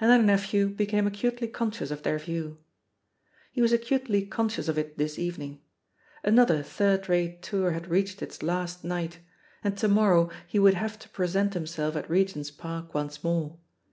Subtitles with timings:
[0.00, 2.58] And their nephew became acutely conscious of their view.
[3.52, 5.60] He was acutely conscious of it this evening.
[6.24, 9.20] Another third rate tour had reached its last night,
[9.62, 13.58] and to morrow he would have to present himself at Regent's Park once more.